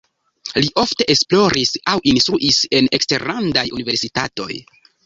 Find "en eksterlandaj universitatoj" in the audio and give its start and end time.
2.81-4.53